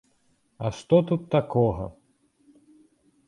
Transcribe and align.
А 0.69 0.69
што 0.77 0.95
тут 1.11 1.21
такога? 1.35 1.85